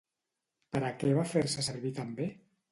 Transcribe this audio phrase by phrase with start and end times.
[0.77, 2.35] Per a què va fer-se servir també?